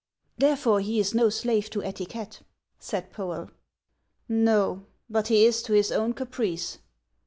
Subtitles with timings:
[0.39, 2.41] "Therefore he is no slave to etiquette,"
[2.79, 3.51] said Poel."
[4.27, 6.79] No; but he is to his own caprice.